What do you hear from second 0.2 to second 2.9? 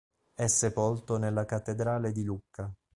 È sepolto nella cattedrale di Lucca.